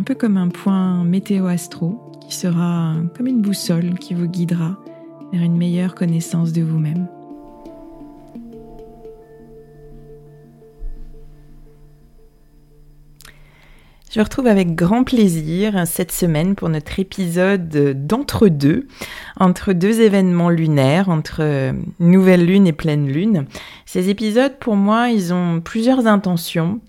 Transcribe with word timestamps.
un 0.00 0.02
peu 0.02 0.14
comme 0.14 0.38
un 0.38 0.48
point 0.48 1.04
météo-astro 1.04 2.00
qui 2.26 2.34
sera 2.34 2.94
comme 3.14 3.26
une 3.26 3.42
boussole 3.42 3.98
qui 3.98 4.14
vous 4.14 4.28
guidera 4.28 4.78
vers 5.30 5.42
une 5.42 5.58
meilleure 5.58 5.94
connaissance 5.94 6.54
de 6.54 6.62
vous-même. 6.62 7.06
Je 14.10 14.20
retrouve 14.20 14.46
avec 14.46 14.74
grand 14.74 15.04
plaisir 15.04 15.86
cette 15.86 16.12
semaine 16.12 16.54
pour 16.54 16.70
notre 16.70 16.98
épisode 16.98 17.68
d'entre-deux, 18.06 18.88
entre 19.38 19.74
deux 19.74 20.00
événements 20.00 20.48
lunaires, 20.48 21.10
entre 21.10 21.74
nouvelle 21.98 22.46
lune 22.46 22.66
et 22.66 22.72
pleine 22.72 23.06
lune. 23.06 23.44
Ces 23.84 24.08
épisodes, 24.08 24.56
pour 24.60 24.76
moi, 24.76 25.10
ils 25.10 25.34
ont 25.34 25.60
plusieurs 25.60 26.06
intentions. 26.06 26.80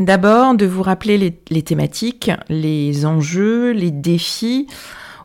D'abord, 0.00 0.54
de 0.54 0.64
vous 0.64 0.82
rappeler 0.82 1.18
les, 1.50 1.62
thématiques, 1.62 2.30
les 2.48 3.04
enjeux, 3.04 3.72
les 3.72 3.90
défis 3.90 4.66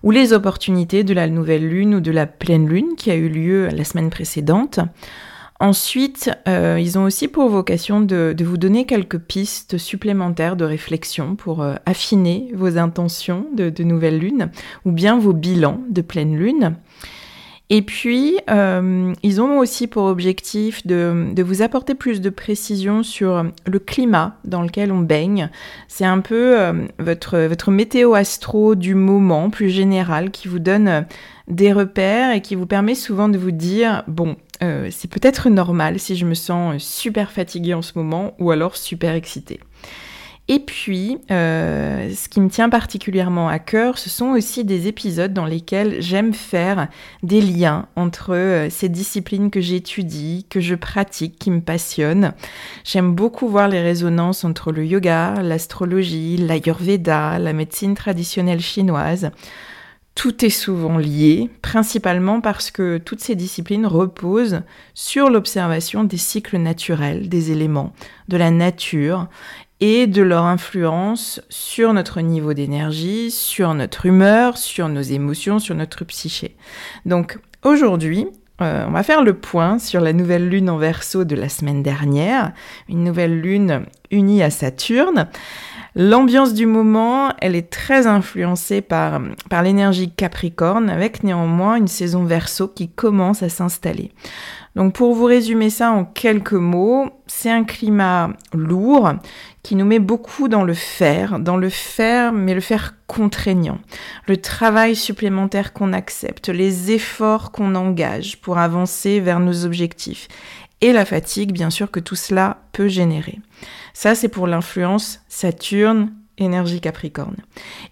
ou 0.03 0.11
les 0.11 0.33
opportunités 0.33 1.05
de 1.05 1.13
la 1.13 1.29
nouvelle 1.29 1.65
lune 1.65 1.95
ou 1.95 1.99
de 2.01 2.11
la 2.11 2.27
pleine 2.27 2.67
lune 2.67 2.89
qui 2.97 3.09
a 3.09 3.15
eu 3.15 3.29
lieu 3.29 3.69
la 3.69 3.85
semaine 3.85 4.09
précédente. 4.09 4.81
Ensuite, 5.61 6.29
euh, 6.49 6.77
ils 6.77 6.99
ont 6.99 7.05
aussi 7.05 7.29
pour 7.29 7.47
vocation 7.47 8.01
de, 8.01 8.35
vous 8.37 8.57
donner 8.57 8.85
quelques 8.85 9.17
pistes 9.17 9.77
supplémentaires 9.77 10.57
de 10.57 10.65
réflexion 10.65 11.37
pour 11.37 11.61
euh, 11.61 11.75
affiner 11.85 12.51
vos 12.53 12.77
intentions 12.77 13.47
de, 13.55 13.69
de 13.69 13.83
nouvelle 13.85 14.19
lune 14.19 14.51
ou 14.83 14.91
bien 14.91 15.17
vos 15.17 15.31
bilans 15.31 15.79
de 15.89 16.01
pleine 16.01 16.35
lune. 16.35 16.75
Et 17.71 17.81
puis, 17.81 18.37
euh, 18.49 19.11
ils 19.23 19.41
ont 19.41 19.57
aussi 19.57 19.87
pour 19.87 20.03
objectif 20.03 20.85
de, 20.85 21.33
vous 21.41 21.63
apporter 21.63 21.95
plus 21.95 22.21
de 22.21 22.29
précision 22.29 23.01
sur 23.01 23.43
le 23.65 23.79
climat 23.79 24.37
dans 24.43 24.61
lequel 24.61 24.91
on 24.91 24.99
baigne. 24.99 25.49
C'est 25.87 26.05
un 26.05 26.19
peu 26.19 26.59
euh, 26.59 26.85
votre, 26.99 27.39
votre 27.39 27.71
météo 27.71 28.13
astro 28.13 28.75
du 28.75 28.93
moment 28.93 29.49
plus 29.49 29.69
général 29.69 30.29
qui 30.29 30.47
vous 30.47 30.59
donne 30.59 31.07
des 31.47 31.73
repères 31.73 32.35
et 32.35 32.41
qui 32.41 32.55
vous 32.55 32.67
permet 32.67 32.95
souvent 32.95 33.29
de 33.29 33.37
vous 33.37 33.51
dire, 33.51 34.03
bon, 34.07 34.35
euh, 34.63 34.89
c'est 34.91 35.09
peut-être 35.09 35.49
normal 35.49 35.99
si 35.99 36.15
je 36.15 36.25
me 36.25 36.33
sens 36.33 36.81
super 36.83 37.31
fatiguée 37.31 37.73
en 37.73 37.81
ce 37.81 37.93
moment 37.95 38.35
ou 38.39 38.51
alors 38.51 38.77
super 38.77 39.13
excitée. 39.13 39.59
Et 40.47 40.59
puis, 40.59 41.17
euh, 41.31 42.13
ce 42.13 42.29
qui 42.29 42.39
me 42.39 42.50
tient 42.50 42.69
particulièrement 42.69 43.50
à 43.50 43.57
cœur, 43.57 43.97
ce 43.97 44.11
sont 44.11 44.28
aussi 44.28 44.63
des 44.63 44.88
épisodes 44.88 45.33
dans 45.33 45.45
lesquels 45.45 46.03
j'aime 46.03 46.35
faire 46.35 46.88
des 47.23 47.41
liens 47.41 47.88
entre 47.95 48.35
euh, 48.35 48.69
ces 48.69 48.88
disciplines 48.88 49.50
que 49.50 49.59
j'étudie, 49.59 50.45
que 50.47 50.59
je 50.59 50.75
pratique, 50.75 51.39
qui 51.39 51.50
me 51.50 51.61
passionnent. 51.61 52.34
J'aime 52.84 53.16
beaucoup 53.16 53.47
voir 53.47 53.67
les 53.67 53.81
résonances 53.81 54.44
entre 54.44 54.72
le 54.72 54.85
yoga, 54.85 55.41
l'astrologie, 55.41 56.38
l'ayurveda, 56.38 57.39
la 57.39 57.53
médecine 57.53 57.95
traditionnelle 57.95 58.61
chinoise. 58.61 59.31
Tout 60.16 60.45
est 60.45 60.50
souvent 60.50 60.97
lié, 60.97 61.50
principalement 61.61 62.39
parce 62.39 62.72
que 62.72 62.97
toutes 63.00 63.19
ces 63.19 63.35
disciplines 63.35 63.85
reposent 63.85 64.61
sur 64.94 65.29
l'observation 65.29 66.05
des 66.05 66.16
cycles 66.16 66.57
naturels, 66.57 67.28
des 67.28 67.51
éléments, 67.51 67.91
de 68.29 68.38
la 68.38 68.50
nature, 68.50 69.28
et 69.81 70.07
de 70.07 70.21
leur 70.21 70.43
influence 70.43 71.41
sur 71.49 71.93
notre 71.93 72.21
niveau 72.21 72.53
d'énergie, 72.53 73.31
sur 73.31 73.73
notre 73.73 74.05
humeur, 74.05 74.57
sur 74.57 74.87
nos 74.87 75.01
émotions, 75.01 75.59
sur 75.59 75.75
notre 75.75 76.05
psyché. 76.05 76.55
Donc 77.05 77.39
aujourd'hui, 77.63 78.27
euh, 78.61 78.85
on 78.87 78.91
va 78.91 79.03
faire 79.03 79.23
le 79.23 79.33
point 79.33 79.79
sur 79.79 79.99
la 79.99 80.13
nouvelle 80.13 80.47
lune 80.47 80.69
en 80.69 80.77
verso 80.77 81.25
de 81.25 81.35
la 81.35 81.49
semaine 81.49 81.83
dernière, 81.83 82.53
une 82.87 83.03
nouvelle 83.03 83.41
lune 83.41 83.85
unie 84.11 84.43
à 84.43 84.49
Saturne. 84.49 85.27
L'ambiance 85.97 86.53
du 86.53 86.66
moment, 86.66 87.33
elle 87.39 87.55
est 87.55 87.69
très 87.69 88.07
influencée 88.07 88.81
par, 88.81 89.21
par 89.49 89.61
l'énergie 89.61 90.11
Capricorne, 90.11 90.89
avec 90.89 91.23
néanmoins 91.23 91.75
une 91.75 91.87
saison 91.87 92.23
verso 92.23 92.67
qui 92.67 92.89
commence 92.89 93.43
à 93.43 93.49
s'installer. 93.49 94.11
Donc 94.75 94.93
pour 94.93 95.13
vous 95.13 95.25
résumer 95.25 95.69
ça 95.69 95.91
en 95.91 96.03
quelques 96.03 96.53
mots, 96.53 97.09
c'est 97.27 97.49
un 97.49 97.63
climat 97.63 98.33
lourd 98.53 99.13
qui 99.63 99.75
nous 99.75 99.85
met 99.85 99.99
beaucoup 99.99 100.47
dans 100.47 100.63
le 100.63 100.73
faire, 100.73 101.39
dans 101.39 101.57
le 101.57 101.69
faire, 101.69 102.33
mais 102.33 102.53
le 102.53 102.61
faire 102.61 102.95
contraignant. 103.07 103.79
Le 104.27 104.37
travail 104.37 104.95
supplémentaire 104.95 105.73
qu'on 105.73 105.93
accepte, 105.93 106.49
les 106.49 106.91
efforts 106.91 107.51
qu'on 107.51 107.73
engage 107.73 108.41
pour 108.41 108.57
avancer 108.57 109.19
vers 109.19 109.39
nos 109.39 109.66
objectifs 109.66 110.27
et 110.81 110.91
la 110.91 111.05
fatigue, 111.05 111.51
bien 111.51 111.69
sûr, 111.69 111.89
que 111.89 111.99
tout 111.99 112.16
cela 112.16 112.57
peut 112.73 112.89
générer. 112.89 113.39
Ça, 113.93 114.13
c'est 114.13 114.29
pour 114.29 114.45
l'influence 114.45 115.21
Saturne, 115.29 116.13
énergie 116.37 116.82
Capricorne. 116.82 117.37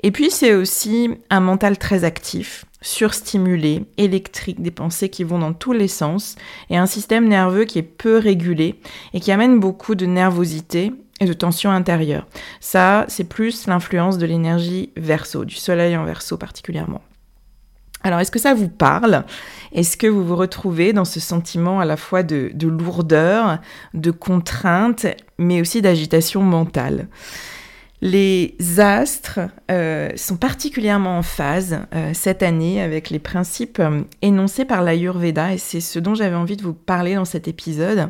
Et 0.01 0.11
puis, 0.11 0.29
c'est 0.29 0.53
aussi 0.53 1.09
un 1.29 1.39
mental 1.39 1.77
très 1.77 2.03
actif, 2.03 2.65
surstimulé, 2.81 3.85
électrique, 3.97 4.61
des 4.61 4.71
pensées 4.71 5.09
qui 5.09 5.23
vont 5.23 5.39
dans 5.39 5.53
tous 5.53 5.73
les 5.73 5.87
sens, 5.87 6.35
et 6.69 6.77
un 6.77 6.85
système 6.85 7.27
nerveux 7.27 7.65
qui 7.65 7.79
est 7.79 7.83
peu 7.83 8.17
régulé 8.17 8.79
et 9.13 9.19
qui 9.19 9.31
amène 9.31 9.59
beaucoup 9.59 9.95
de 9.95 10.05
nervosité 10.05 10.91
et 11.19 11.25
de 11.25 11.33
tension 11.33 11.71
intérieure. 11.71 12.27
Ça, 12.59 13.05
c'est 13.07 13.23
plus 13.23 13.67
l'influence 13.67 14.17
de 14.17 14.25
l'énergie 14.25 14.91
verso, 14.97 15.45
du 15.45 15.55
soleil 15.55 15.95
en 15.95 16.05
verso 16.05 16.37
particulièrement. 16.37 17.01
Alors, 18.05 18.19
est-ce 18.19 18.31
que 18.31 18.39
ça 18.39 18.53
vous 18.53 18.67
parle? 18.67 19.23
Est-ce 19.71 19.95
que 19.95 20.07
vous 20.07 20.25
vous 20.25 20.35
retrouvez 20.35 20.91
dans 20.91 21.05
ce 21.05 21.21
sentiment 21.21 21.79
à 21.79 21.85
la 21.85 21.95
fois 21.95 22.21
de, 22.21 22.51
de 22.53 22.67
lourdeur, 22.67 23.59
de 23.93 24.11
contrainte, 24.11 25.05
mais 25.37 25.61
aussi 25.61 25.81
d'agitation 25.81 26.41
mentale? 26.41 27.07
Les 28.05 28.57
astres 28.79 29.39
euh, 29.71 30.09
sont 30.17 30.35
particulièrement 30.35 31.19
en 31.19 31.21
phase 31.21 31.79
euh, 31.95 32.11
cette 32.13 32.43
année 32.43 32.81
avec 32.81 33.09
les 33.09 33.17
principes 33.17 33.79
euh, 33.79 34.01
énoncés 34.21 34.65
par 34.65 34.83
l'Ayurveda 34.83 35.53
et 35.53 35.57
c'est 35.57 35.79
ce 35.79 35.99
dont 35.99 36.13
j'avais 36.13 36.35
envie 36.35 36.57
de 36.57 36.63
vous 36.63 36.73
parler 36.73 37.15
dans 37.15 37.23
cet 37.23 37.47
épisode. 37.47 38.09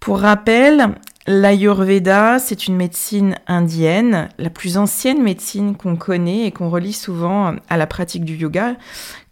Pour 0.00 0.18
rappel, 0.18 0.96
l'Ayurveda, 1.28 2.40
c'est 2.40 2.66
une 2.66 2.74
médecine 2.74 3.36
indienne, 3.46 4.30
la 4.38 4.50
plus 4.50 4.76
ancienne 4.78 5.22
médecine 5.22 5.76
qu'on 5.76 5.94
connaît 5.94 6.48
et 6.48 6.50
qu'on 6.50 6.68
relie 6.68 6.92
souvent 6.92 7.54
à 7.68 7.76
la 7.76 7.86
pratique 7.86 8.24
du 8.24 8.34
yoga, 8.34 8.74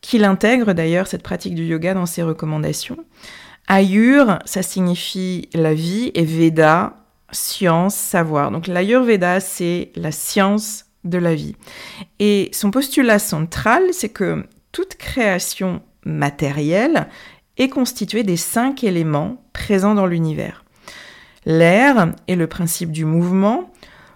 qu'il 0.01 0.23
intègre 0.23 0.75
d'ailleurs 0.75 1.09
cette 1.09 1.25
pratique 1.25 1.57
du 1.57 1.65
yoga 1.65 1.93
dans 1.93 2.07
ses 2.07 2.23
recommandations. 2.23 2.99
Ayur, 3.67 4.39
ça 4.45 4.63
signifie 4.63 5.49
la 5.55 5.75
vie 5.75 6.13
et 6.15 6.25
Veda, 6.25 7.02
science, 7.33 7.95
savoir. 7.95 8.51
Donc 8.51 8.67
l'Ayurveda, 8.67 9.41
c'est 9.41 9.91
la 9.97 10.13
science 10.13 10.87
de 11.05 11.19
la 11.19 11.35
vie. 11.35 11.57
Et 12.19 12.51
son 12.53 12.71
postulat 12.71 13.19
central, 13.19 13.83
c'est 13.93 14.11
que 14.11 14.47
toute 14.71 14.95
création 14.95 15.83
matérielle 16.05 17.09
est 17.59 17.69
constituée 17.69 18.23
des 18.23 18.37
cinq 18.37 18.85
éléments 18.85 19.45
présents 19.53 19.95
dans 19.95 20.07
l'univers. 20.07 20.65
L'air 21.45 22.13
est 22.29 22.37
le 22.37 22.47
principe 22.47 22.93
du 22.93 23.05
mouvement, 23.05 23.73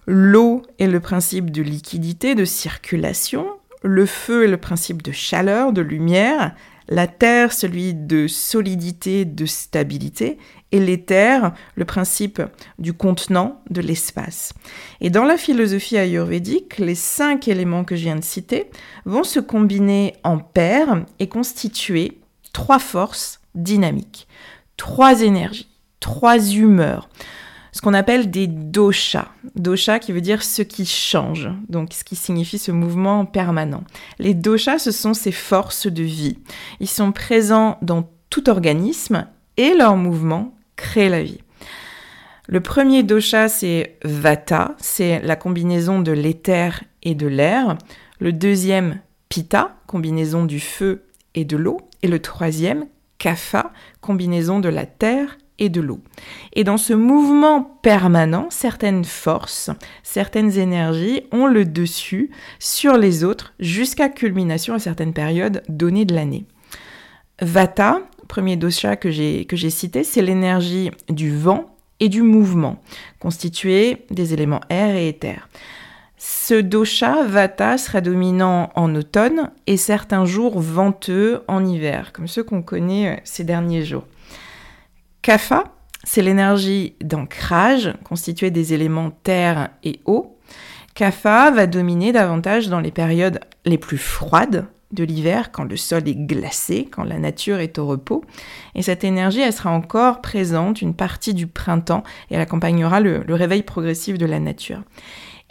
l'eau 0.06 0.62
est 0.78 0.86
le 0.86 1.00
principe 1.00 1.50
de 1.50 1.62
liquidité, 1.62 2.34
de 2.34 2.44
circulation, 2.44 3.46
le 3.82 4.06
feu 4.06 4.44
est 4.44 4.50
le 4.50 4.56
principe 4.56 5.02
de 5.02 5.12
chaleur, 5.12 5.72
de 5.72 5.82
lumière, 5.82 6.54
la 6.88 7.06
terre 7.06 7.52
celui 7.52 7.94
de 7.94 8.26
solidité, 8.26 9.24
de 9.24 9.46
stabilité, 9.46 10.38
et 10.72 10.80
l'éther 10.80 11.52
le 11.74 11.84
principe 11.84 12.42
du 12.78 12.92
contenant, 12.92 13.62
de 13.70 13.80
l'espace. 13.80 14.52
Et 15.00 15.10
dans 15.10 15.24
la 15.24 15.36
philosophie 15.36 15.96
ayurvédique, 15.96 16.78
les 16.78 16.94
cinq 16.94 17.48
éléments 17.48 17.84
que 17.84 17.96
je 17.96 18.02
viens 18.02 18.16
de 18.16 18.24
citer 18.24 18.70
vont 19.04 19.24
se 19.24 19.40
combiner 19.40 20.14
en 20.24 20.38
paires 20.38 21.04
et 21.18 21.28
constituer 21.28 22.18
trois 22.52 22.78
forces 22.78 23.40
dynamiques, 23.54 24.26
trois 24.76 25.22
énergies, 25.22 25.68
trois 26.00 26.38
humeurs 26.52 27.08
ce 27.76 27.82
qu'on 27.82 27.92
appelle 27.92 28.30
des 28.30 28.46
doshas. 28.46 29.28
Dosha 29.54 29.98
qui 29.98 30.12
veut 30.12 30.22
dire 30.22 30.42
ce 30.42 30.62
qui 30.62 30.86
change, 30.86 31.50
donc 31.68 31.92
ce 31.92 32.04
qui 32.04 32.16
signifie 32.16 32.58
ce 32.58 32.72
mouvement 32.72 33.26
permanent. 33.26 33.84
Les 34.18 34.32
doshas, 34.32 34.78
ce 34.78 34.90
sont 34.90 35.12
ces 35.12 35.30
forces 35.30 35.86
de 35.86 36.02
vie. 36.02 36.38
Ils 36.80 36.88
sont 36.88 37.12
présents 37.12 37.76
dans 37.82 38.08
tout 38.30 38.48
organisme 38.48 39.26
et 39.58 39.74
leur 39.74 39.98
mouvement 39.98 40.54
crée 40.76 41.10
la 41.10 41.22
vie. 41.22 41.42
Le 42.46 42.60
premier 42.60 43.02
dosha, 43.02 43.50
c'est 43.50 43.98
Vata, 44.04 44.74
c'est 44.78 45.20
la 45.20 45.36
combinaison 45.36 46.00
de 46.00 46.12
l'éther 46.12 46.82
et 47.02 47.14
de 47.14 47.26
l'air. 47.26 47.76
Le 48.20 48.32
deuxième, 48.32 49.00
Pitta, 49.28 49.76
combinaison 49.86 50.46
du 50.46 50.60
feu 50.60 51.04
et 51.34 51.44
de 51.44 51.58
l'eau. 51.58 51.82
Et 52.02 52.08
le 52.08 52.20
troisième, 52.20 52.86
Kapha, 53.18 53.70
combinaison 54.00 54.60
de 54.60 54.70
la 54.70 54.86
terre 54.86 55.36
et 55.58 55.68
de 55.68 55.80
l'eau. 55.80 56.00
Et 56.52 56.64
dans 56.64 56.76
ce 56.76 56.92
mouvement 56.92 57.62
permanent, 57.82 58.48
certaines 58.50 59.04
forces, 59.04 59.70
certaines 60.02 60.58
énergies 60.58 61.22
ont 61.32 61.46
le 61.46 61.64
dessus 61.64 62.30
sur 62.58 62.96
les 62.96 63.24
autres 63.24 63.54
jusqu'à 63.58 64.08
culmination 64.08 64.74
à 64.74 64.78
certaines 64.78 65.14
périodes 65.14 65.62
données 65.68 66.04
de 66.04 66.14
l'année. 66.14 66.46
Vata, 67.40 68.00
premier 68.28 68.56
dosha 68.56 68.96
que 68.96 69.10
j'ai 69.10 69.70
cité, 69.70 70.04
c'est 70.04 70.22
l'énergie 70.22 70.90
du 71.08 71.36
vent 71.36 71.76
et 72.00 72.08
du 72.08 72.22
mouvement, 72.22 72.82
constitué 73.20 74.04
des 74.10 74.34
éléments 74.34 74.60
air 74.68 74.94
et 74.94 75.08
éther. 75.08 75.48
Ce 76.18 76.54
dosha, 76.54 77.24
Vata, 77.24 77.76
sera 77.76 78.00
dominant 78.00 78.70
en 78.74 78.94
automne 78.94 79.50
et 79.66 79.76
certains 79.76 80.24
jours 80.24 80.60
venteux 80.60 81.42
en 81.46 81.64
hiver, 81.64 82.12
comme 82.12 82.26
ceux 82.26 82.42
qu'on 82.42 82.62
connaît 82.62 83.16
euh, 83.16 83.20
ces 83.24 83.44
derniers 83.44 83.84
jours. 83.84 84.04
Kapha, 85.26 85.64
c'est 86.04 86.22
l'énergie 86.22 86.94
d'ancrage 87.02 87.92
constituée 88.04 88.52
des 88.52 88.74
éléments 88.74 89.10
terre 89.10 89.70
et 89.82 89.98
eau. 90.04 90.38
Kapha 90.94 91.50
va 91.50 91.66
dominer 91.66 92.12
davantage 92.12 92.68
dans 92.68 92.78
les 92.78 92.92
périodes 92.92 93.40
les 93.64 93.76
plus 93.76 93.98
froides 93.98 94.68
de 94.92 95.02
l'hiver, 95.02 95.50
quand 95.50 95.64
le 95.64 95.76
sol 95.76 96.06
est 96.06 96.14
glacé, 96.14 96.86
quand 96.88 97.02
la 97.02 97.18
nature 97.18 97.58
est 97.58 97.76
au 97.80 97.88
repos. 97.88 98.22
Et 98.76 98.82
cette 98.82 99.02
énergie, 99.02 99.40
elle 99.40 99.52
sera 99.52 99.72
encore 99.72 100.20
présente 100.20 100.80
une 100.80 100.94
partie 100.94 101.34
du 101.34 101.48
printemps 101.48 102.04
et 102.30 102.36
elle 102.36 102.40
accompagnera 102.40 103.00
le, 103.00 103.24
réveil 103.28 103.64
progressif 103.64 104.18
de 104.18 104.26
la 104.26 104.38
nature. 104.38 104.82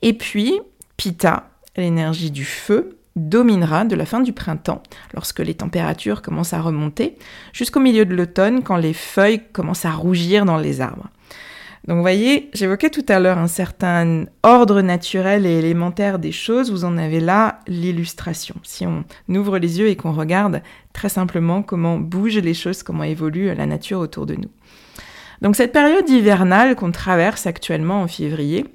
Et 0.02 0.14
puis, 0.14 0.58
Pitta, 0.96 1.50
l'énergie 1.76 2.32
du 2.32 2.46
feu, 2.46 2.98
dominera 3.16 3.86
de 3.86 3.96
la 3.96 4.06
fin 4.06 4.20
du 4.20 4.34
printemps, 4.34 4.84
lorsque 5.14 5.40
les 5.40 5.54
températures 5.54 6.22
commencent 6.22 6.54
à 6.54 6.62
remonter, 6.62 7.16
jusqu'au 7.54 7.80
milieu 7.80 8.06
de 8.06 8.16
l'automne, 8.16 8.62
quand 8.62 8.78
les 8.78 8.94
feuilles 8.94 9.42
commencent 9.54 9.86
à 9.86 9.92
rougir 9.92 10.46
dans 10.46 10.58
les 10.58 10.82
arbres. 10.82 11.10
Donc 11.88 11.98
vous 11.98 12.02
voyez, 12.02 12.50
j'évoquais 12.54 12.90
tout 12.90 13.06
à 13.08 13.20
l'heure 13.20 13.38
un 13.38 13.48
certain 13.48 14.26
ordre 14.42 14.82
naturel 14.82 15.46
et 15.46 15.60
élémentaire 15.60 16.18
des 16.18 16.32
choses, 16.32 16.72
vous 16.72 16.84
en 16.84 16.98
avez 16.98 17.20
là 17.20 17.60
l'illustration. 17.68 18.56
Si 18.64 18.88
on 18.88 19.06
ouvre 19.30 19.60
les 19.60 19.80
yeux 19.80 19.88
et 19.88 19.96
qu'on 19.96 20.12
regarde 20.12 20.64
très 20.94 21.10
simplement 21.10 21.62
comment 21.62 22.00
bougent 22.00 22.40
les 22.40 22.56
choses, 22.56 22.82
comment 22.82 23.04
évolue 23.04 23.54
la 23.54 23.68
nature 23.68 24.00
autour 24.00 24.26
de 24.26 24.34
nous. 24.34 24.50
Donc 25.42 25.56
cette 25.56 25.74
période 25.74 26.10
hivernale 26.10 26.76
qu'on 26.76 26.92
traverse 26.92 27.46
actuellement 27.46 28.02
en 28.02 28.08
février, 28.08 28.66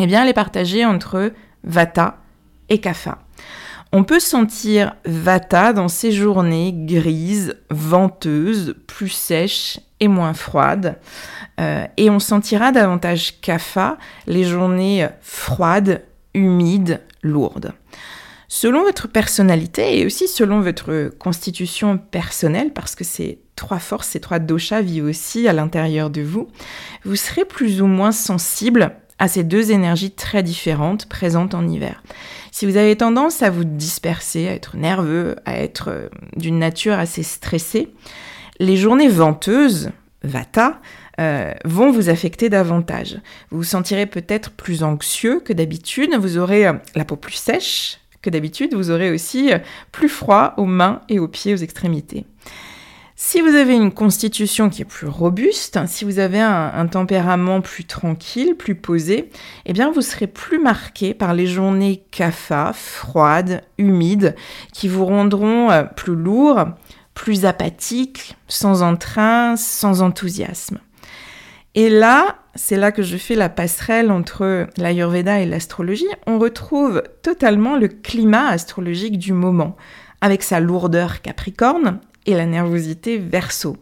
eh 0.00 0.06
bien 0.06 0.24
elle 0.24 0.28
est 0.28 0.34
partagée 0.34 0.84
entre 0.84 1.32
Vata 1.62 2.18
et 2.68 2.80
Kapha. 2.80 3.18
On 3.98 4.04
peut 4.04 4.20
sentir 4.20 4.94
Vata 5.06 5.72
dans 5.72 5.88
ces 5.88 6.12
journées 6.12 6.74
grises, 6.76 7.56
venteuses, 7.70 8.74
plus 8.86 9.08
sèches 9.08 9.80
et 10.00 10.08
moins 10.08 10.34
froides. 10.34 10.98
Euh, 11.58 11.86
et 11.96 12.10
on 12.10 12.18
sentira 12.18 12.72
davantage 12.72 13.40
Kapha 13.40 13.96
les 14.26 14.44
journées 14.44 15.08
froides, 15.22 16.02
humides, 16.34 17.00
lourdes. 17.22 17.72
Selon 18.48 18.82
votre 18.82 19.08
personnalité 19.08 19.98
et 19.98 20.04
aussi 20.04 20.28
selon 20.28 20.60
votre 20.60 21.10
constitution 21.18 21.96
personnelle, 21.96 22.74
parce 22.74 22.96
que 22.96 23.04
ces 23.04 23.40
trois 23.56 23.78
forces, 23.78 24.08
ces 24.08 24.20
trois 24.20 24.40
doshas 24.40 24.82
vivent 24.82 25.06
aussi 25.06 25.48
à 25.48 25.54
l'intérieur 25.54 26.10
de 26.10 26.20
vous, 26.20 26.48
vous 27.06 27.16
serez 27.16 27.46
plus 27.46 27.80
ou 27.80 27.86
moins 27.86 28.12
sensible 28.12 28.92
à 29.18 29.28
ces 29.28 29.44
deux 29.44 29.70
énergies 29.70 30.10
très 30.10 30.42
différentes 30.42 31.06
présentes 31.06 31.54
en 31.54 31.66
hiver. 31.66 32.02
Si 32.50 32.66
vous 32.66 32.76
avez 32.76 32.96
tendance 32.96 33.42
à 33.42 33.50
vous 33.50 33.64
disperser, 33.64 34.48
à 34.48 34.52
être 34.52 34.76
nerveux, 34.76 35.36
à 35.44 35.58
être 35.58 35.88
euh, 35.88 36.08
d'une 36.36 36.58
nature 36.58 36.94
assez 36.94 37.22
stressée, 37.22 37.92
les 38.58 38.76
journées 38.76 39.08
venteuses, 39.08 39.90
Vata, 40.22 40.80
euh, 41.20 41.52
vont 41.64 41.90
vous 41.90 42.08
affecter 42.08 42.48
davantage. 42.48 43.20
Vous 43.50 43.58
vous 43.58 43.64
sentirez 43.64 44.06
peut-être 44.06 44.50
plus 44.50 44.82
anxieux 44.82 45.40
que 45.40 45.52
d'habitude, 45.52 46.14
vous 46.14 46.38
aurez 46.38 46.66
euh, 46.66 46.74
la 46.94 47.04
peau 47.04 47.16
plus 47.16 47.34
sèche 47.34 47.98
que 48.22 48.30
d'habitude, 48.30 48.74
vous 48.74 48.90
aurez 48.90 49.10
aussi 49.10 49.50
plus 49.92 50.08
froid 50.08 50.54
aux 50.56 50.64
mains 50.64 51.02
et 51.08 51.18
aux 51.18 51.28
pieds, 51.28 51.54
aux 51.54 51.58
extrémités. 51.58 52.24
Si 53.18 53.40
vous 53.40 53.54
avez 53.54 53.74
une 53.74 53.92
constitution 53.92 54.68
qui 54.68 54.82
est 54.82 54.84
plus 54.84 55.06
robuste, 55.06 55.78
si 55.86 56.04
vous 56.04 56.18
avez 56.18 56.38
un, 56.38 56.86
tempérament 56.86 57.62
plus 57.62 57.86
tranquille, 57.86 58.54
plus 58.54 58.74
posé, 58.74 59.30
eh 59.64 59.72
bien 59.72 59.90
vous 59.90 60.02
serez 60.02 60.26
plus 60.26 60.58
marqué 60.58 61.14
par 61.14 61.32
les 61.32 61.46
journées 61.46 62.04
CAFA, 62.10 62.74
froides, 62.74 63.62
humides, 63.78 64.36
qui 64.74 64.86
vous 64.86 65.06
rendront 65.06 65.70
euh, 65.70 65.84
plus 65.84 66.14
lourd, 66.14 66.66
plus 67.14 67.46
apathique, 67.46 68.36
sans 68.48 68.82
entrain, 68.82 69.56
sans 69.56 70.02
enthousiasme. 70.02 70.78
Et 71.74 71.88
là, 71.88 72.36
c'est 72.54 72.76
là 72.76 72.92
que 72.92 73.02
je 73.02 73.16
fais 73.16 73.34
la 73.34 73.48
passerelle 73.48 74.10
entre 74.10 74.66
l'Ayurveda 74.76 75.40
et 75.40 75.46
l'astrologie. 75.46 76.04
On 76.26 76.38
retrouve 76.38 77.02
totalement 77.22 77.78
le 77.78 77.88
climat 77.88 78.48
astrologique 78.48 79.18
du 79.18 79.32
moment, 79.32 79.74
avec 80.20 80.42
sa 80.42 80.60
lourdeur 80.60 81.22
capricorne 81.22 81.98
et 82.26 82.34
la 82.34 82.46
nervosité 82.46 83.18
verso. 83.18 83.76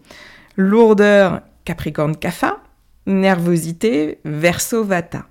Lourdeur 0.57 1.41
Capricorne 1.65 2.17
Kapha, 2.17 2.59
nervosité 3.07 4.19
verso 4.25 4.85
Vata. 4.85 5.27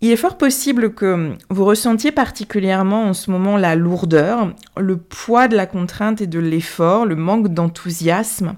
Il 0.00 0.10
est 0.10 0.16
fort 0.16 0.36
possible 0.36 0.94
que 0.94 1.36
vous 1.48 1.64
ressentiez 1.64 2.10
particulièrement 2.10 3.04
en 3.04 3.14
ce 3.14 3.30
moment 3.30 3.56
la 3.56 3.76
lourdeur, 3.76 4.52
le 4.76 4.96
poids 4.96 5.46
de 5.46 5.56
la 5.56 5.66
contrainte 5.66 6.20
et 6.20 6.26
de 6.26 6.40
l'effort, 6.40 7.06
le 7.06 7.14
manque 7.14 7.48
d'enthousiasme. 7.54 8.54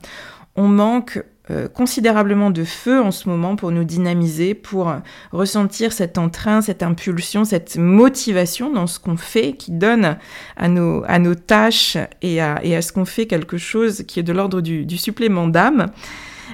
On 0.56 0.68
manque 0.68 1.22
euh, 1.50 1.68
considérablement 1.68 2.50
de 2.50 2.64
feu 2.64 3.00
en 3.02 3.10
ce 3.10 3.28
moment 3.28 3.56
pour 3.56 3.70
nous 3.70 3.84
dynamiser, 3.84 4.54
pour 4.54 4.92
ressentir 5.32 5.92
cet 5.92 6.16
entrain, 6.18 6.62
cette 6.62 6.82
impulsion, 6.82 7.44
cette 7.44 7.76
motivation 7.76 8.72
dans 8.72 8.86
ce 8.86 8.98
qu'on 8.98 9.16
fait 9.16 9.52
qui 9.52 9.70
donne 9.70 10.16
à 10.56 10.68
nos, 10.68 11.04
à 11.06 11.18
nos 11.18 11.34
tâches 11.34 11.98
et 12.22 12.40
à, 12.40 12.60
et 12.64 12.74
à 12.74 12.82
ce 12.82 12.92
qu'on 12.92 13.04
fait 13.04 13.26
quelque 13.26 13.58
chose 13.58 14.04
qui 14.08 14.20
est 14.20 14.22
de 14.22 14.32
l'ordre 14.32 14.60
du, 14.60 14.86
du 14.86 14.96
supplément 14.96 15.48
d'âme. 15.48 15.90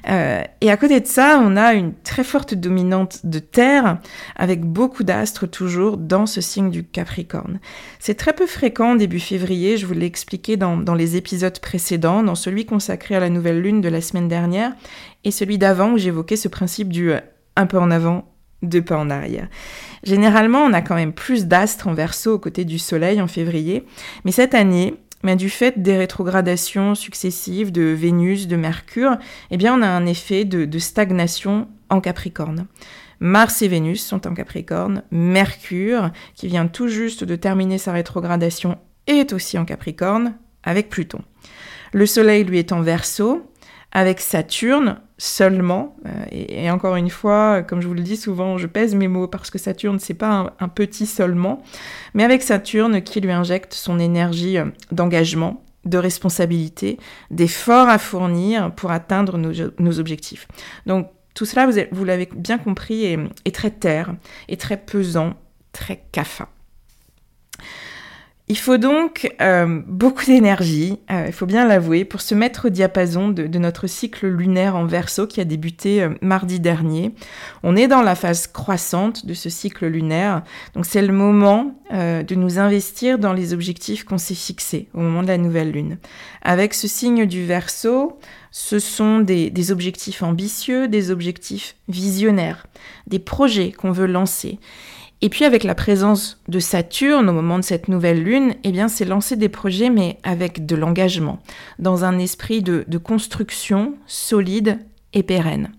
Euh, 0.09 0.42
et 0.61 0.70
à 0.70 0.76
côté 0.76 1.00
de 1.00 1.06
ça, 1.06 1.40
on 1.42 1.56
a 1.56 1.75
une 1.75 1.94
très 1.94 2.25
forte 2.25 2.54
dominante 2.54 3.20
de 3.25 3.38
Terre, 3.38 3.99
avec 4.37 4.62
beaucoup 4.64 5.04
d'astres 5.04 5.47
toujours 5.47 5.97
dans 5.97 6.26
ce 6.26 6.40
signe 6.40 6.70
du 6.70 6.85
Capricorne. 6.85 7.61
C'est 7.99 8.14
très 8.14 8.32
peu 8.32 8.47
fréquent 8.47 8.94
début 8.94 9.20
février, 9.20 9.76
je 9.76 9.87
vous 9.87 9.94
l'ai 9.94 10.06
expliqué 10.06 10.56
dans, 10.56 10.76
dans 10.76 10.94
les 10.94 11.16
épisodes 11.16 11.59
précédents, 11.59 12.23
dans 12.23 12.35
celui 12.35 12.66
consacré 12.66 13.14
à 13.14 13.20
la 13.20 13.30
nouvelle 13.30 13.61
lune 13.61 13.80
de 13.80 13.88
la 13.88 14.00
semaine 14.00 14.28
dernière, 14.28 14.73
et 15.25 15.30
celui 15.30 15.59
d'avant 15.59 15.92
où 15.92 15.99
j'évoquais 15.99 16.37
ce 16.37 16.49
principe 16.49 16.88
du 16.88 17.12
euh, 17.12 17.20
un 17.56 17.66
peu 17.66 17.78
en 17.78 17.90
avant, 17.90 18.26
deux 18.62 18.82
pas 18.82 18.97
en 18.97 19.11
arrière. 19.11 19.49
Généralement, 20.02 20.61
on 20.61 20.73
a 20.73 20.82
quand 20.82 20.94
même 20.94 21.12
plus 21.12 21.47
d'astres 21.47 21.88
en 21.88 21.94
verso 21.94 22.35
aux 22.35 22.38
côtés 22.38 22.64
du 22.64 22.78
Soleil 22.78 23.20
en 23.20 23.26
février, 23.26 23.85
mais 24.25 24.32
cette 24.32 24.54
année, 24.54 24.94
mais 25.22 25.36
du 25.36 25.50
fait 25.50 25.82
des 25.82 25.96
rétrogradations 25.96 26.94
successives 26.94 27.72
de 27.72 27.82
Vénus, 27.82 28.48
de 28.48 28.56
Mercure, 28.56 29.18
eh 29.50 29.56
bien 29.56 29.78
on 29.78 29.82
a 29.82 29.88
un 29.88 30.06
effet 30.06 30.44
de, 30.44 30.78
stagnation 30.78 31.68
en 31.88 32.00
Capricorne. 32.00 32.66
Mars 33.20 33.60
et 33.60 33.68
Vénus 33.68 34.04
sont 34.04 34.26
en 34.26 34.34
Capricorne, 34.34 35.02
Mercure, 35.10 36.10
qui 36.34 36.48
vient 36.48 36.66
tout 36.66 36.88
juste 36.88 37.24
de 37.24 37.36
terminer 37.36 37.76
sa 37.76 37.92
rétrogradation, 37.92 38.78
est 39.06 39.32
aussi 39.32 39.58
en 39.58 39.66
Capricorne, 39.66 40.36
avec 40.62 40.88
Pluton. 40.88 41.20
Le 41.92 42.06
Soleil, 42.06 42.44
lui, 42.44 42.58
est 42.58 42.72
en 42.72 42.80
Verseau, 42.80 43.50
avec 43.92 44.20
Saturne 44.20 45.00
seulement. 45.18 45.97
Euh, 46.06 46.25
et, 46.30 46.70
encore 46.70 46.97
une 46.97 47.11
fois, 47.11 47.62
comme 47.62 47.80
je 47.80 47.88
vous 47.88 47.94
le 47.94 48.02
dis 48.02 48.16
souvent, 48.16 48.59
je 48.59 48.66
pèse 48.66 48.94
mes 48.94 49.09
mots 49.09 49.28
parce 49.28 49.50
que 49.50 49.59
Saturne, 49.59 49.99
c'est 49.99 50.14
pas 50.14 50.54
un, 50.59 50.68
petit 50.68 51.06
seulement, 51.06 51.62
mais 52.14 52.25
avec 52.25 52.42
Saturne 52.42 53.02
qui 53.02 53.20
lui 53.20 53.32
injecte 53.32 53.75
son 53.75 53.99
énergie 53.99 54.59
euh, 54.59 54.66
d'engagement, 54.92 55.64
de 55.85 55.99
responsabilité, 55.99 56.99
d'efforts 57.30 57.88
à 57.88 57.99
fournir 57.99 58.75
pour 58.75 58.90
atteindre 58.90 59.38
nos, 59.38 59.99
objectifs. 59.99 60.47
Donc 60.87 61.09
tout 61.35 61.44
cela, 61.44 61.68
vous, 61.90 62.04
l'avez 62.04 62.28
bien 62.35 62.59
compris, 62.59 63.04
est, 63.04 63.18
est, 63.44 63.54
très 63.54 63.70
terre, 63.70 64.14
est 64.49 64.61
très 64.61 64.76
pesant, 64.76 65.35
très 65.73 66.02
cafin. 66.12 66.49
Il 68.50 68.59
faut 68.59 68.78
donc 68.78 69.33
euh, 69.40 69.80
beaucoup 69.87 70.25
d'énergie, 70.25 70.99
euh, 71.12 71.26
il 71.28 71.33
faut 71.33 71.47
bien 71.47 71.64
l'avouer, 71.69 72.04
pour 72.04 72.21
se 72.21 72.35
mettre 72.35 72.66
au 72.66 72.69
diapason 72.69 73.28
de, 73.28 73.47
notre 73.61 73.87
cycle 73.87 74.26
lunaire 74.26 74.75
en 74.75 74.87
verso 74.87 75.28
qui 75.28 75.40
a 75.40 75.45
débuté 75.45 76.02
euh, 76.02 76.09
mardi 76.21 76.59
dernier. 76.59 77.14
On 77.62 77.76
est 77.76 77.87
dans 77.87 78.02
la 78.02 78.16
phase 78.16 78.49
croissante 78.49 79.25
de 79.25 79.35
ce 79.35 79.50
cycle 79.50 79.87
lunaire, 79.87 80.42
donc 80.75 80.85
c'est 80.85 81.00
le 81.00 81.12
moment 81.12 81.76
de 81.92 82.35
nous 82.37 82.61
investir 82.61 83.19
dans 83.19 83.33
les 83.33 83.52
objectifs 83.52 84.04
qu'on 84.04 84.19
s'est 84.19 84.35
fixés 84.35 84.88
au 84.95 85.00
moment 85.00 85.23
de 85.23 85.28
la 85.28 85.38
nouvelle 85.38 85.73
lune. 85.73 85.99
Avec 86.42 86.73
ce 86.75 86.87
signe 86.87 87.26
du 87.26 87.45
verso, 87.45 88.16
ce 88.52 88.78
sont 88.78 89.19
des 89.19 89.73
objectifs 89.73 90.23
ambitieux, 90.23 90.87
des 90.87 91.11
objectifs 91.11 91.75
visionnaires, 91.88 92.66
des 93.09 93.19
projets 93.19 93.73
qu'on 93.73 93.90
veut 93.90 94.07
lancer. 94.07 94.61
Et 95.22 95.28
puis 95.28 95.44
avec 95.44 95.64
la 95.64 95.74
présence 95.74 96.40
de 96.48 96.58
Saturne 96.58 97.28
au 97.28 97.32
moment 97.32 97.58
de 97.58 97.64
cette 97.64 97.88
nouvelle 97.88 98.22
lune, 98.22 98.54
eh 98.64 98.72
bien 98.72 98.88
c'est 98.88 99.04
lancer 99.04 99.36
des 99.36 99.50
projets 99.50 99.90
mais 99.90 100.18
avec 100.22 100.64
de 100.64 100.76
l'engagement, 100.76 101.40
dans 101.78 102.04
un 102.04 102.18
esprit 102.18 102.62
de, 102.62 102.84
construction 102.98 103.94
solide 104.06 104.78
et 105.12 105.22
pérenne. 105.22 105.72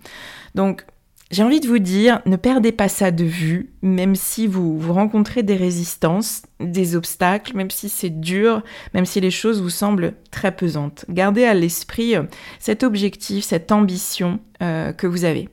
Donc 0.53 0.85
j'ai 1.31 1.43
envie 1.43 1.61
de 1.61 1.67
vous 1.67 1.79
dire, 1.79 2.19
ne 2.25 2.35
perdez 2.35 2.73
pas 2.73 2.89
ça 2.89 3.09
de 3.09 3.23
vue, 3.23 3.71
même 3.81 4.15
si 4.15 4.47
vous, 4.47 4.79
rencontrez 4.91 5.43
des 5.43 5.55
résistances, 5.55 6.43
des 6.59 6.97
obstacles, 6.97 7.55
même 7.55 7.71
si 7.71 7.87
c'est 7.87 8.09
dur, 8.09 8.61
même 8.93 9.05
si 9.05 9.21
les 9.21 9.31
choses 9.31 9.61
vous 9.61 9.69
semblent 9.69 10.13
très 10.29 10.53
pesantes. 10.53 11.05
Gardez 11.07 11.45
à 11.45 11.53
l'esprit 11.53 12.17
euh, 12.17 12.23
cet 12.59 12.83
objectif, 12.83 13.45
cette 13.45 13.71
ambition 13.71 14.41
euh, 14.61 14.91
que 14.91 15.07
vous 15.07 15.23
avez. 15.23 15.47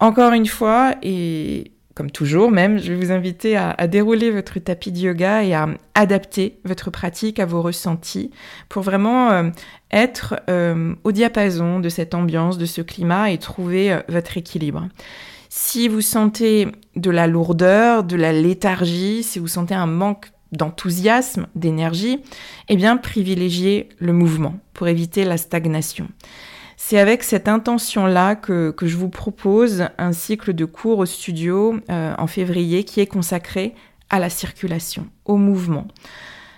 Encore 0.00 0.32
une 0.32 0.46
fois, 0.46 0.94
et 1.02 1.72
comme 1.96 2.10
toujours 2.10 2.50
même, 2.50 2.78
je 2.78 2.92
vais 2.92 3.06
vous 3.06 3.10
inviter 3.10 3.56
à, 3.56 3.86
dérouler 3.86 4.30
votre 4.30 4.58
tapis 4.58 4.92
de 4.92 4.98
yoga 4.98 5.42
et 5.42 5.54
à 5.54 5.66
adapter 5.94 6.58
votre 6.66 6.90
pratique 6.90 7.38
à 7.38 7.46
vos 7.46 7.62
ressentis 7.62 8.30
pour 8.68 8.82
vraiment 8.82 9.30
euh, 9.30 9.48
être 9.90 10.36
euh, 10.50 10.94
au 11.04 11.12
diapason 11.12 11.80
de 11.80 11.88
cette 11.88 12.14
ambiance, 12.14 12.58
de 12.58 12.66
ce 12.66 12.82
climat 12.82 13.30
et 13.30 13.38
trouver 13.38 13.92
euh, 13.92 14.00
votre 14.10 14.36
équilibre. 14.36 14.88
Si 15.48 15.88
vous 15.88 16.02
sentez 16.02 16.68
de 16.96 17.10
la 17.10 17.26
lourdeur, 17.26 18.04
de 18.04 18.16
la 18.16 18.34
léthargie, 18.34 19.22
si 19.22 19.38
vous 19.38 19.48
sentez 19.48 19.74
un 19.74 19.86
manque 19.86 20.32
d'enthousiasme, 20.52 21.46
d'énergie, 21.54 22.20
eh 22.68 22.76
bien 22.76 22.98
privilégiez 22.98 23.88
le 24.00 24.12
mouvement 24.12 24.60
pour 24.74 24.86
éviter 24.88 25.24
la 25.24 25.38
stagnation. 25.38 26.08
C'est 26.88 27.00
avec 27.00 27.24
cette 27.24 27.48
intention-là 27.48 28.36
que, 28.36 28.72
je 28.80 28.96
vous 28.96 29.08
propose 29.08 29.88
un 29.98 30.12
cycle 30.12 30.52
de 30.52 30.64
cours 30.64 31.00
au 31.00 31.04
studio 31.04 31.80
euh, 31.90 32.14
en 32.16 32.28
février 32.28 32.84
qui 32.84 33.00
est 33.00 33.08
consacré 33.08 33.74
à 34.08 34.20
la 34.20 34.30
circulation, 34.30 35.08
au 35.24 35.36
mouvement. 35.36 35.88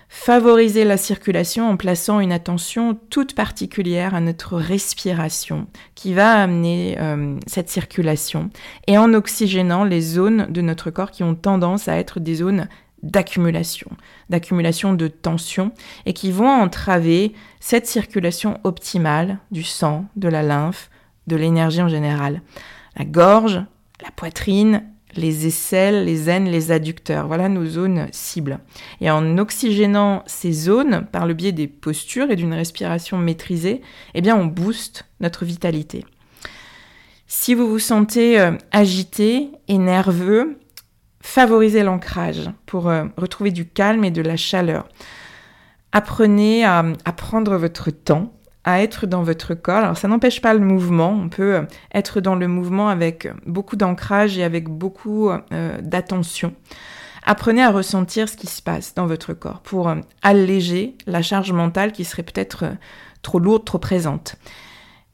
Favoriser 0.07 0.83
la 0.83 0.97
circulation 0.97 1.67
en 1.67 1.77
plaçant 1.77 2.19
une 2.19 2.31
attention 2.31 2.95
toute 3.09 3.33
particulière 3.33 4.13
à 4.13 4.21
notre 4.21 4.57
respiration 4.57 5.65
qui 5.95 6.13
va 6.13 6.33
amener 6.33 6.97
euh, 6.99 7.35
cette 7.47 7.71
circulation 7.71 8.51
et 8.85 8.99
en 8.99 9.15
oxygénant 9.15 9.83
les 9.83 10.01
zones 10.01 10.45
de 10.51 10.61
notre 10.61 10.91
corps 10.91 11.09
qui 11.09 11.23
ont 11.23 11.33
tendance 11.33 11.87
à 11.87 11.97
être 11.97 12.19
des 12.19 12.35
zones 12.35 12.67
d'accumulation, 13.03 13.89
d'accumulation 14.29 14.93
de 14.93 15.07
tension, 15.07 15.71
et 16.05 16.13
qui 16.13 16.31
vont 16.31 16.49
entraver 16.49 17.33
cette 17.59 17.87
circulation 17.87 18.59
optimale 18.63 19.39
du 19.51 19.63
sang, 19.63 20.05
de 20.15 20.27
la 20.27 20.43
lymphe, 20.43 20.89
de 21.27 21.35
l'énergie 21.35 21.81
en 21.81 21.89
général. 21.89 22.41
La 22.97 23.05
gorge, 23.05 23.61
la 24.03 24.11
poitrine, 24.15 24.83
les 25.15 25.47
aisselles, 25.47 26.05
les 26.05 26.29
aines, 26.29 26.49
les 26.49 26.71
adducteurs. 26.71 27.27
Voilà 27.27 27.49
nos 27.49 27.65
zones 27.65 28.07
cibles. 28.11 28.59
Et 29.01 29.09
en 29.09 29.37
oxygénant 29.37 30.23
ces 30.27 30.51
zones 30.51 31.05
par 31.11 31.25
le 31.25 31.33
biais 31.33 31.51
des 31.51 31.67
postures 31.67 32.31
et 32.31 32.35
d'une 32.35 32.53
respiration 32.53 33.17
maîtrisée, 33.17 33.81
eh 34.13 34.21
bien 34.21 34.35
on 34.35 34.45
booste 34.45 35.05
notre 35.19 35.45
vitalité. 35.45 36.05
Si 37.27 37.53
vous 37.53 37.67
vous 37.67 37.79
sentez 37.79 38.39
euh, 38.39 38.53
agité 38.71 39.51
et 39.67 39.77
nerveux, 39.77 40.57
Favorisez 41.21 41.83
l'ancrage 41.83 42.49
pour 42.65 42.89
euh, 42.89 43.05
retrouver 43.17 43.51
du 43.51 43.67
calme 43.67 44.03
et 44.05 44.11
de 44.11 44.21
la 44.21 44.37
chaleur. 44.37 44.87
Apprenez 45.91 46.63
à, 46.63 46.83
prendre 47.17 47.57
votre 47.57 47.89
temps, 47.91 48.31
à 48.63 48.81
être 48.81 49.05
dans 49.05 49.23
votre 49.23 49.53
corps. 49.53 49.83
Alors 49.83 49.97
ça 49.97 50.07
n'empêche 50.07 50.41
pas 50.41 50.53
le 50.53 50.59
mouvement, 50.59 51.11
on 51.11 51.29
peut 51.29 51.55
euh, 51.55 51.61
être 51.93 52.21
dans 52.21 52.35
le 52.35 52.47
mouvement 52.47 52.89
avec 52.89 53.27
beaucoup 53.45 53.75
d'ancrage 53.75 54.37
et 54.37 54.43
avec 54.43 54.69
beaucoup 54.69 55.29
euh, 55.29 55.81
d'attention. 55.81 56.53
Apprenez 57.25 57.63
à 57.63 57.71
ressentir 57.71 58.29
ce 58.29 58.37
qui 58.37 58.47
se 58.47 58.61
passe 58.61 58.95
dans 58.95 59.05
votre 59.05 59.33
corps 59.33 59.59
pour 59.59 59.93
alléger 60.21 60.95
la 61.05 61.21
charge 61.21 61.51
mentale 61.51 61.91
qui 61.91 62.05
serait 62.05 62.23
peut-être 62.23 62.65
trop 63.21 63.39
lourde, 63.39 63.65
trop 63.65 63.77
présente. 63.77 64.37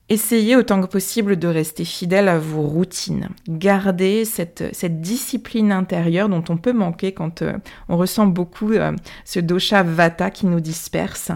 Essayez 0.07 0.55
autant 0.55 0.81
que 0.81 0.85
possible 0.85 1.35
de 1.39 1.47
rester 1.47 1.83
fidèle 1.83 2.27
à 2.27 2.37
vos 2.37 2.61
routines. 2.61 3.29
Gardez 3.49 4.23
cette, 4.23 4.63
cette 4.71 5.01
discipline 5.01 5.71
intérieure 5.71 6.29
dont 6.29 6.43
on 6.49 6.57
peut 6.57 6.73
manquer 6.73 7.11
quand 7.11 7.41
euh, 7.41 7.53
on 7.89 7.97
ressent 7.97 8.27
beaucoup 8.27 8.71
euh, 8.73 8.91
ce 9.23 9.39
dosha 9.39 9.81
vata 9.81 10.29
qui 10.29 10.45
nous 10.45 10.59
disperse. 10.59 11.31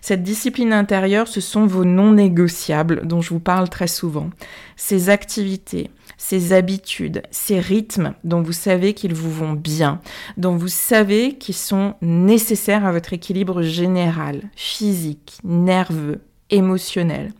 Cette 0.00 0.22
discipline 0.22 0.72
intérieure, 0.72 1.26
ce 1.26 1.40
sont 1.40 1.66
vos 1.66 1.84
non 1.84 2.12
négociables 2.12 3.04
dont 3.04 3.20
je 3.20 3.30
vous 3.30 3.40
parle 3.40 3.68
très 3.68 3.88
souvent. 3.88 4.30
Ces 4.76 5.10
activités, 5.10 5.90
ces 6.16 6.52
habitudes, 6.52 7.22
ces 7.32 7.58
rythmes 7.58 8.14
dont 8.22 8.42
vous 8.42 8.52
savez 8.52 8.94
qu'ils 8.94 9.14
vous 9.14 9.32
vont 9.32 9.54
bien, 9.54 10.00
dont 10.36 10.54
vous 10.54 10.68
savez 10.68 11.34
qu'ils 11.36 11.56
sont 11.56 11.94
nécessaires 12.00 12.86
à 12.86 12.92
votre 12.92 13.12
équilibre 13.12 13.62
général, 13.62 14.42
physique, 14.54 15.38
nerveux, 15.42 16.20
émotionnel. 16.50 17.32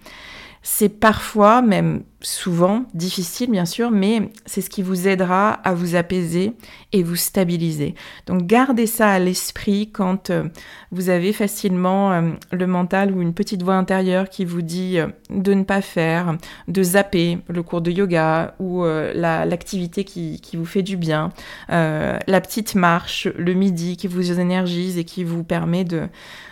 C'est 0.66 0.88
parfois, 0.88 1.60
même 1.60 2.04
souvent, 2.22 2.86
difficile 2.94 3.50
bien 3.50 3.66
sûr, 3.66 3.90
mais 3.90 4.30
c'est 4.46 4.62
ce 4.62 4.70
qui 4.70 4.80
vous 4.80 5.06
aidera 5.06 5.50
à 5.50 5.74
vous 5.74 5.94
apaiser 5.94 6.54
et 6.92 7.02
vous 7.02 7.16
stabiliser. 7.16 7.94
Donc 8.26 8.46
gardez 8.46 8.86
ça 8.86 9.10
à 9.10 9.18
l'esprit 9.18 9.90
quand 9.92 10.30
euh, 10.30 10.44
vous 10.90 11.10
avez 11.10 11.34
facilement 11.34 12.12
euh, 12.12 12.30
le 12.50 12.66
mental 12.66 13.12
ou 13.12 13.20
une 13.20 13.34
petite 13.34 13.62
voix 13.62 13.74
intérieure 13.74 14.30
qui 14.30 14.46
vous 14.46 14.62
dit 14.62 14.98
euh, 14.98 15.08
de 15.28 15.52
ne 15.52 15.64
pas 15.64 15.82
faire, 15.82 16.38
de 16.66 16.82
zapper 16.82 17.40
le 17.48 17.62
cours 17.62 17.82
de 17.82 17.90
yoga 17.90 18.54
ou 18.58 18.84
l'activité 18.84 20.04
qui, 20.04 20.40
vous 20.54 20.64
fait 20.64 20.82
du 20.82 20.96
bien, 20.96 21.30
la 21.68 22.40
petite 22.40 22.74
marche 22.74 23.28
le 23.36 23.52
midi 23.52 23.98
qui 23.98 24.06
vous 24.06 24.40
énergise 24.40 24.96
et 24.96 25.04
qui 25.04 25.24
vous 25.24 25.44
permet 25.44 25.84
de 25.84 26.08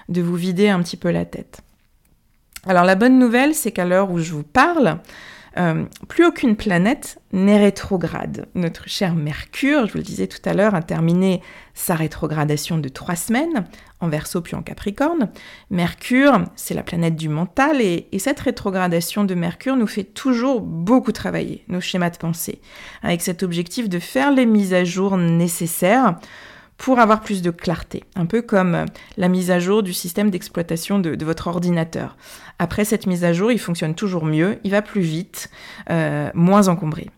vous 0.09 0.37
vider 0.37 0.69
un 0.69 0.83
petit 0.83 0.99
peu 0.99 1.11
la 1.11 1.25
tête. 1.25 1.63
Alors 2.67 2.85
la 2.85 2.95
bonne 2.95 3.19
nouvelle, 3.19 3.55
c'est 3.55 3.73
qu'à 3.73 3.85
l'heure 3.85 4.11
où 4.11 4.19
je 4.19 4.33
vous 4.33 4.45
parle, 4.45 5.01
euh, 5.59 5.85
plus 6.09 6.25
aucune 6.25 6.57
planète 6.57 7.19
n'est 7.33 7.59
rétrograde. 7.59 8.47
Notre 8.55 8.89
cher 8.89 9.15
Mercure, 9.15 9.87
je 9.87 9.93
vous 9.93 9.99
le 9.99 10.05
disais 10.05 10.27
tout 10.27 10.41
à 10.45 10.55
l'heure, 10.55 10.75
a 10.75 10.81
terminé 10.81 11.43
sa 11.75 11.95
rétrogradation 11.95 12.79
de 12.79 12.89
trois 12.89 13.17
semaines, 13.17 13.67
en 14.01 14.09
Verseau 14.09 14.41
puis 14.41 14.55
en 14.55 14.63
Capricorne. 14.63 15.31
Mercure, 15.71 16.45
c'est 16.57 16.75
la 16.75 16.83
planète 16.83 17.17
du 17.17 17.29
mental, 17.29 17.83
et, 17.83 18.07
cette 18.19 18.41
rétrogradation 18.41 19.25
de 19.25 19.35
Mercure 19.35 19.77
nous 19.77 19.87
fait 19.87 20.05
toujours 20.05 20.61
beaucoup 20.61 21.13
travailler 21.13 21.65
nos 21.69 21.81
schémas 21.81 22.11
de 22.11 22.17
pensée, 22.17 22.61
avec 23.03 23.21
cet 23.23 23.43
objectif 23.43 23.89
de 23.89 23.99
faire 23.99 24.31
les 24.31 24.47
mises 24.47 24.73
à 24.73 24.85
jour 24.85 25.17
nécessaires 25.17 26.17
pour 26.83 26.99
avoir 26.99 27.21
plus 27.21 27.43
de 27.43 27.53
clarté, 27.53 28.03
un 28.17 28.27
peu 28.27 28.43
comme 28.43 28.75
euh, 28.75 28.85
la 29.17 29.29
mise 29.29 29.53
à 29.53 29.61
jour 29.61 29.85
du 29.85 29.93
système 29.93 30.31
d'exploitation 30.31 30.99
de, 30.99 31.25
votre 31.25 31.47
ordinateur. 31.47 32.17
Après 32.59 32.85
cette 32.85 33.07
mise 33.07 33.23
à 33.23 33.33
jour, 33.33 33.53
il 33.53 33.61
fonctionne 33.61 33.95
toujours 33.95 34.25
mieux, 34.25 34.59
il 34.65 34.73
va 34.73 34.83
plus 34.83 35.01
vite, 35.01 35.49
euh, 35.91 36.29
moins 36.35 36.67
encombré. 36.67 37.09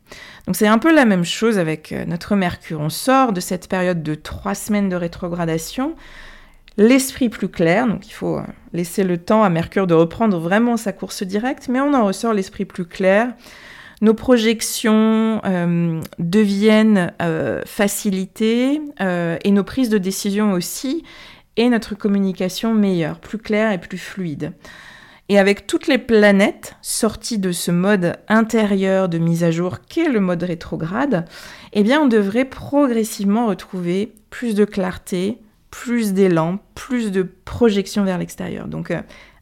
Donc 0.46 0.54
c'est 0.54 0.66
un 0.66 0.76
peu 0.76 0.94
la 0.94 1.06
même 1.06 1.24
chose 1.24 1.58
avec 1.58 1.92
euh, 1.92 2.04
notre 2.04 2.36
Mercure. 2.36 2.78
On 2.80 2.90
sort 2.90 3.32
de 3.32 3.40
cette 3.40 3.66
période 3.70 4.02
de 4.02 4.14
trois 4.14 4.54
semaines 4.54 4.90
de 4.90 4.96
rétrogradation, 4.96 5.94
l'esprit 6.76 7.30
plus 7.30 7.48
clair, 7.48 7.86
donc 7.86 8.06
il 8.06 8.12
faut 8.12 8.40
laisser 8.74 9.02
le 9.02 9.16
temps 9.16 9.44
à 9.44 9.48
Mercure 9.48 9.86
de 9.86 9.94
reprendre 9.94 10.38
vraiment 10.38 10.76
sa 10.76 10.92
course 10.92 11.22
directe, 11.22 11.68
mais 11.70 11.80
on 11.80 11.94
en 11.94 12.04
ressort 12.04 12.34
l'esprit 12.34 12.66
plus 12.66 12.84
clair, 12.84 13.32
nos 14.00 14.14
projections 14.14 15.40
euh, 15.44 16.00
deviennent 16.18 17.12
euh, 17.22 17.62
facilitées 17.64 18.80
euh, 19.00 19.36
et 19.44 19.50
nos 19.50 19.64
prises 19.64 19.88
de 19.88 19.98
décision 19.98 20.52
aussi, 20.52 21.04
et 21.56 21.68
notre 21.68 21.94
communication 21.94 22.74
meilleure, 22.74 23.20
plus 23.20 23.38
claire 23.38 23.72
et 23.72 23.78
plus 23.78 23.98
fluide. 23.98 24.52
Et 25.28 25.38
avec 25.38 25.66
toutes 25.66 25.86
les 25.86 25.98
planètes 25.98 26.76
sorties 26.82 27.38
de 27.38 27.52
ce 27.52 27.70
mode 27.70 28.16
intérieur 28.28 29.08
de 29.08 29.18
mise 29.18 29.42
à 29.42 29.50
jour 29.50 29.78
qu'est 29.80 30.08
le 30.08 30.20
mode 30.20 30.42
rétrograde, 30.42 31.24
eh 31.72 31.82
bien 31.82 32.00
on 32.00 32.08
devrait 32.08 32.44
progressivement 32.44 33.46
retrouver 33.46 34.12
plus 34.28 34.54
de 34.54 34.66
clarté, 34.66 35.38
plus 35.70 36.12
d'élan, 36.12 36.58
plus 36.74 37.10
de 37.10 37.22
projection 37.22 38.04
vers 38.04 38.18
l'extérieur. 38.18 38.68
Donc 38.68 38.92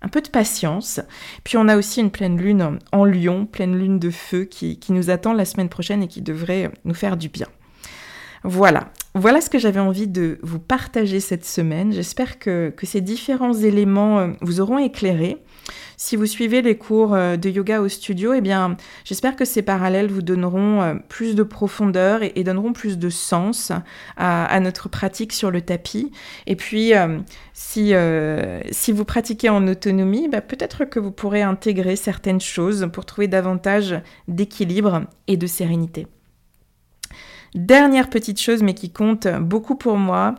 un 0.02 0.08
peu 0.08 0.20
de 0.20 0.28
patience. 0.28 1.00
Puis 1.44 1.56
on 1.56 1.68
a 1.68 1.76
aussi 1.76 2.00
une 2.00 2.10
pleine 2.10 2.36
lune 2.36 2.78
en 2.92 3.04
lion, 3.04 3.46
pleine 3.46 3.78
lune 3.78 3.98
de 3.98 4.10
feu 4.10 4.44
qui, 4.44 4.78
nous 4.90 5.10
attend 5.10 5.32
la 5.32 5.44
semaine 5.44 5.68
prochaine 5.68 6.02
et 6.02 6.08
qui 6.08 6.20
devrait 6.20 6.70
nous 6.84 6.94
faire 6.94 7.16
du 7.16 7.28
bien. 7.28 7.46
Voilà, 8.44 8.90
voilà 9.14 9.40
ce 9.40 9.48
que 9.48 9.58
j'avais 9.58 9.80
envie 9.80 10.08
de 10.08 10.38
vous 10.42 10.58
partager 10.58 11.20
cette 11.20 11.44
semaine. 11.44 11.92
J'espère 11.92 12.40
que, 12.40 12.74
ces 12.82 13.00
différents 13.00 13.54
éléments 13.54 14.18
euh, 14.18 14.28
vous 14.40 14.60
auront 14.60 14.78
éclairé. 14.78 15.38
Si 16.04 16.16
vous 16.16 16.26
suivez 16.26 16.62
les 16.62 16.76
cours 16.76 17.14
euh, 17.14 17.36
de 17.36 17.48
yoga 17.48 17.80
au 17.80 17.88
studio, 17.88 18.32
eh 18.32 18.40
bien, 18.40 18.76
j'espère 19.04 19.36
que 19.36 19.44
ces 19.44 19.62
parallèles 19.62 20.10
vous 20.10 20.20
donneront 20.20 20.82
euh, 20.82 20.94
plus 21.08 21.36
de 21.36 21.44
profondeur 21.44 22.24
et, 22.24 22.42
donneront 22.42 22.72
plus 22.72 22.98
de 22.98 23.08
sens 23.08 23.70
à, 24.16 24.58
notre 24.58 24.88
pratique 24.88 25.32
sur 25.32 25.52
le 25.52 25.60
tapis. 25.60 26.10
Et 26.48 26.56
puis, 26.56 26.92
euh, 26.92 27.20
si, 27.52 27.92
vous 28.92 29.04
pratiquez 29.04 29.48
en 29.48 29.68
autonomie, 29.68 30.26
bah, 30.26 30.40
peut-être 30.40 30.86
que 30.86 30.98
vous 30.98 31.12
pourrez 31.12 31.42
intégrer 31.42 31.94
certaines 31.94 32.40
choses 32.40 32.88
pour 32.92 33.06
trouver 33.06 33.28
davantage 33.28 33.94
d'équilibre 34.26 35.02
et 35.28 35.36
de 35.36 35.46
sérénité. 35.46 36.08
Dernière 37.54 38.10
petite 38.10 38.40
chose, 38.40 38.64
mais 38.64 38.74
qui 38.74 38.90
compte 38.90 39.28
beaucoup 39.28 39.76
pour 39.76 39.98
moi, 39.98 40.34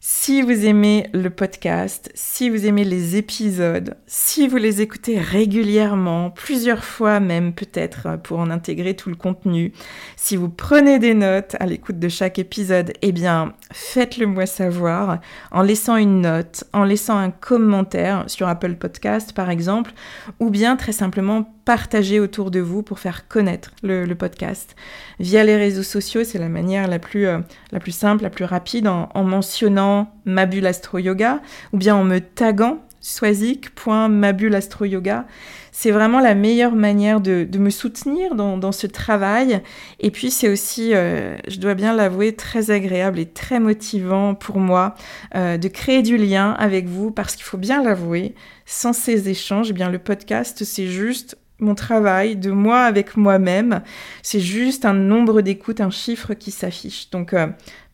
si 0.00 0.42
vous 0.42 0.66
aimez 0.66 1.08
le 1.12 1.30
podcast, 1.30 2.10
si 2.14 2.50
vous 2.50 2.66
aimez 2.66 2.84
les 2.84 3.16
épisodes, 3.16 3.96
si 4.06 4.46
vous 4.46 4.56
les 4.56 4.82
écoutez 4.82 5.18
régulièrement, 5.18 6.30
plusieurs 6.30 6.84
fois 6.84 7.18
même 7.18 7.52
peut-être 7.52 8.18
pour 8.22 8.38
en 8.38 8.50
intégrer 8.50 8.94
tout 8.94 9.08
le 9.08 9.16
contenu, 9.16 9.72
si 10.16 10.36
vous 10.36 10.48
prenez 10.48 10.98
des 10.98 11.14
notes 11.14 11.56
à 11.60 11.66
l'écoute 11.66 11.98
de 11.98 12.08
chaque 12.08 12.38
épisode, 12.38 12.92
eh 13.02 13.12
bien 13.12 13.54
faites-le 13.72 14.26
moi 14.26 14.46
savoir 14.46 15.20
en 15.50 15.62
laissant 15.62 15.96
une 15.96 16.20
note, 16.20 16.64
en 16.72 16.84
laissant 16.84 17.18
un 17.18 17.30
commentaire 17.30 18.24
sur 18.28 18.48
Apple 18.48 18.74
Podcast 18.76 19.32
par 19.32 19.50
exemple, 19.50 19.92
ou 20.40 20.50
bien 20.50 20.76
très 20.76 20.92
simplement 20.92 21.46
partager 21.66 22.20
autour 22.20 22.52
de 22.52 22.60
vous 22.60 22.82
pour 22.84 23.00
faire 23.00 23.26
connaître 23.26 23.72
le, 23.82 24.06
podcast. 24.14 24.76
Via 25.18 25.42
les 25.42 25.56
réseaux 25.56 25.82
sociaux, 25.82 26.22
c'est 26.22 26.38
la 26.38 26.48
manière 26.48 26.86
la 26.86 27.00
plus, 27.00 27.26
euh, 27.26 27.40
la 27.72 27.80
plus 27.80 27.92
simple, 27.92 28.22
la 28.22 28.30
plus 28.30 28.44
rapide, 28.44 28.86
en, 28.86 29.24
mentionnant 29.24 29.85
ma 30.24 30.46
bulle 30.46 30.66
astro 30.66 30.98
yoga 30.98 31.40
ou 31.72 31.78
bien 31.78 31.96
en 31.96 32.04
me 32.04 32.20
taguant 32.20 32.86
swazik.mabulastroyoga. 33.06 35.26
C'est 35.70 35.92
vraiment 35.92 36.18
la 36.18 36.34
meilleure 36.34 36.74
manière 36.74 37.20
de, 37.20 37.46
me 37.56 37.70
soutenir 37.70 38.34
dans, 38.34 38.72
ce 38.72 38.88
travail. 38.88 39.62
Et 40.00 40.10
puis 40.10 40.32
c'est 40.32 40.48
aussi, 40.48 40.92
euh, 40.94 41.36
je 41.46 41.60
dois 41.60 41.74
bien 41.74 41.92
l'avouer, 41.92 42.34
très 42.34 42.72
agréable 42.72 43.20
et 43.20 43.26
très 43.26 43.60
motivant 43.60 44.34
pour 44.34 44.58
moi 44.58 44.96
euh, 45.36 45.56
de 45.56 45.68
créer 45.68 46.02
du 46.02 46.16
lien 46.16 46.50
avec 46.58 46.86
vous 46.86 47.12
parce 47.12 47.36
qu'il 47.36 47.44
faut 47.44 47.58
bien 47.58 47.80
l'avouer, 47.82 48.34
sans 48.64 48.92
ces 48.92 49.28
échanges, 49.28 49.70
eh 49.70 49.74
bien 49.74 49.90
le 49.90 50.00
podcast 50.00 50.64
c'est 50.64 50.86
juste 50.86 51.38
mon 51.58 51.74
travail, 51.74 52.36
de 52.36 52.50
moi 52.50 52.80
avec 52.80 53.16
moi-même. 53.16 53.82
C'est 54.22 54.40
juste 54.40 54.84
un 54.84 54.92
nombre 54.94 55.40
d'écoutes, 55.42 55.80
un 55.80 55.90
chiffre 55.90 56.34
qui 56.34 56.50
s'affiche. 56.50 57.08
Donc, 57.10 57.32
euh, 57.32 57.46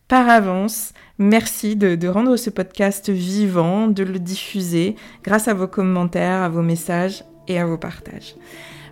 par 0.07 0.27
avance, 0.29 0.93
merci 1.23 1.75
de, 1.75 2.07
rendre 2.07 2.35
ce 2.35 2.49
podcast 2.49 3.09
vivant, 3.09 3.87
de 3.87 4.03
le 4.03 4.19
diffuser 4.19 4.95
grâce 5.23 5.47
à 5.47 5.53
vos 5.53 5.67
commentaires, 5.67 6.41
à 6.41 6.49
vos 6.49 6.61
messages 6.61 7.23
et 7.47 7.59
à 7.59 7.65
vos 7.65 7.77
partages. 7.77 8.35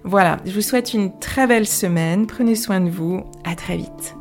Voilà, 0.03 0.37
je 0.45 0.51
vous 0.51 0.61
souhaite 0.61 0.93
une 0.93 1.17
très 1.19 1.45
belle 1.45 1.67
semaine. 1.67 2.25
Prenez 2.25 2.55
soin 2.55 2.81
de 2.81 2.89
vous. 2.89 3.23
À 3.43 3.55
très 3.55 3.77
vite. 3.77 4.15